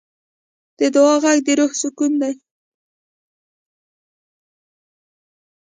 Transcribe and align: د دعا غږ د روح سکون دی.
د 0.77 0.79
دعا 0.95 1.15
غږ 1.23 1.37
د 1.45 1.49
روح 1.59 1.71
سکون 1.81 2.11
دی. 2.21 2.33